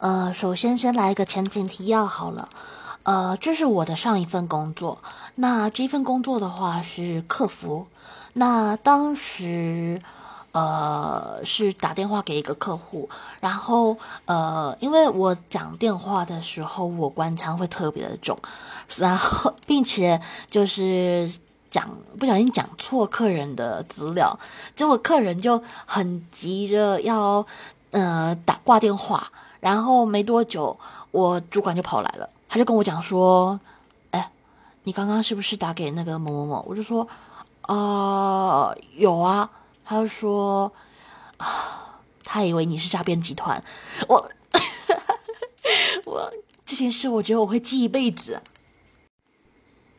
[0.00, 2.48] 呃，首先先来一个前景提要好了。
[3.02, 4.98] 呃，这是我的上一份工作。
[5.34, 7.86] 那这份工作的话是客服。
[8.32, 10.00] 那当时，
[10.52, 13.10] 呃，是打电话给一个客户，
[13.40, 18.38] 然后呃，因为我讲电话的时候，我官腔会特别的重，
[18.96, 21.30] 然后并且就是
[21.70, 24.38] 讲不小心讲错客人的资料，
[24.74, 27.44] 结果客人就很急着要
[27.90, 29.30] 呃打挂电话，
[29.60, 30.76] 然后没多久，
[31.10, 32.28] 我主管就跑来了。
[32.48, 33.60] 他就跟我讲说
[34.10, 34.30] ：“哎，
[34.82, 37.06] 你刚刚是不是打给那个某某某？”我就说
[37.62, 39.48] ：“啊，有啊。”
[39.84, 40.72] 他就说
[41.38, 43.62] ：“啊，他以为你是诈骗集团。”
[44.08, 44.30] 我，
[46.06, 46.32] 我
[46.66, 48.40] 这件事我觉得我会记一辈子。